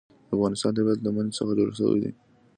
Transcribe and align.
د 0.27 0.29
افغانستان 0.35 0.71
طبیعت 0.77 0.99
له 1.03 1.11
منی 1.15 1.31
څخه 1.37 1.51
جوړ 1.57 1.69
شوی 1.79 1.99
دی. 2.03 2.11